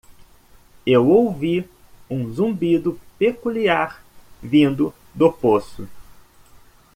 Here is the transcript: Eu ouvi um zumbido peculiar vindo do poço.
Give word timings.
Eu 0.83 1.07
ouvi 1.07 1.63
um 2.09 2.27
zumbido 2.33 2.99
peculiar 3.19 4.03
vindo 4.41 4.91
do 5.13 5.31
poço. 5.31 5.87